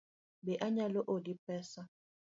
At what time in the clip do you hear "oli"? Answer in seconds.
1.13-1.33